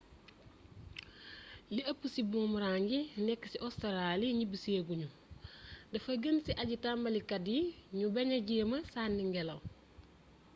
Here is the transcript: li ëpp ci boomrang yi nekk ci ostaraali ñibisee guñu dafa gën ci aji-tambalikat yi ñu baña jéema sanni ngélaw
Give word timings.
li 1.73 1.81
ëpp 1.91 2.01
ci 2.13 2.21
boomrang 2.31 2.85
yi 2.93 2.99
nekk 3.25 3.41
ci 3.51 3.57
ostaraali 3.67 4.27
ñibisee 4.39 4.81
guñu 4.87 5.07
dafa 5.91 6.11
gën 6.21 6.37
ci 6.45 6.51
aji-tambalikat 6.61 7.43
yi 7.55 7.59
ñu 7.97 8.07
baña 8.15 8.37
jéema 8.47 8.77
sanni 8.93 9.23
ngélaw 9.29 9.59